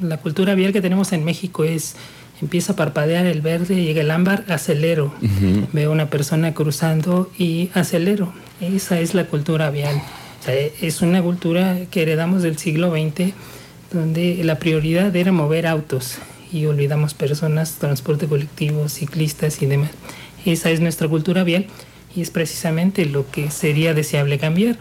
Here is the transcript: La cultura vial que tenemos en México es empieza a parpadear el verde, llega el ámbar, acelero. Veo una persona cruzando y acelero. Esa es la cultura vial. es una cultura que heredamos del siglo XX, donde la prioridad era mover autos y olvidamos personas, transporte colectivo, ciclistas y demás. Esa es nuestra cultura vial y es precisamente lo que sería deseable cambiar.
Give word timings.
La 0.00 0.18
cultura 0.18 0.54
vial 0.54 0.72
que 0.72 0.80
tenemos 0.80 1.12
en 1.12 1.24
México 1.24 1.64
es 1.64 1.96
empieza 2.40 2.74
a 2.74 2.76
parpadear 2.76 3.26
el 3.26 3.40
verde, 3.40 3.82
llega 3.82 4.02
el 4.02 4.10
ámbar, 4.10 4.44
acelero. 4.48 5.14
Veo 5.72 5.92
una 5.92 6.10
persona 6.10 6.54
cruzando 6.54 7.30
y 7.38 7.70
acelero. 7.74 8.32
Esa 8.60 9.00
es 9.00 9.14
la 9.14 9.26
cultura 9.26 9.70
vial. 9.70 10.02
es 10.80 11.02
una 11.02 11.22
cultura 11.22 11.78
que 11.90 12.02
heredamos 12.02 12.42
del 12.42 12.58
siglo 12.58 12.90
XX, 12.90 13.32
donde 13.92 14.42
la 14.44 14.58
prioridad 14.58 15.14
era 15.14 15.32
mover 15.32 15.66
autos 15.66 16.18
y 16.52 16.66
olvidamos 16.66 17.14
personas, 17.14 17.74
transporte 17.74 18.26
colectivo, 18.26 18.88
ciclistas 18.88 19.62
y 19.62 19.66
demás. 19.66 19.90
Esa 20.44 20.70
es 20.70 20.80
nuestra 20.80 21.08
cultura 21.08 21.42
vial 21.42 21.66
y 22.14 22.22
es 22.22 22.30
precisamente 22.30 23.04
lo 23.04 23.30
que 23.30 23.50
sería 23.50 23.94
deseable 23.94 24.38
cambiar. 24.38 24.74